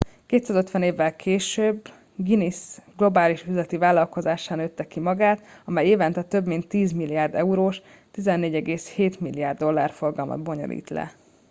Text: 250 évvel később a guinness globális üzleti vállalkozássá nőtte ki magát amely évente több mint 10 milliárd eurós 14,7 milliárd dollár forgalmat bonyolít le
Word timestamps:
250 0.27 0.81
évvel 0.83 1.15
később 1.15 1.79
a 1.85 1.89
guinness 2.15 2.77
globális 2.97 3.43
üzleti 3.45 3.77
vállalkozássá 3.77 4.55
nőtte 4.55 4.87
ki 4.87 4.99
magát 4.99 5.43
amely 5.65 5.87
évente 5.87 6.23
több 6.23 6.45
mint 6.45 6.67
10 6.67 6.91
milliárd 6.91 7.35
eurós 7.35 7.81
14,7 8.15 9.19
milliárd 9.19 9.57
dollár 9.57 9.89
forgalmat 9.89 10.39
bonyolít 10.43 10.89
le 10.89 11.11